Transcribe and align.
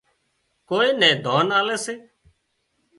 ڪوئي 0.69 0.89
نين 0.99 1.17
ۮانَ 1.25 1.47
آلي 1.59 1.77
سي 1.85 1.95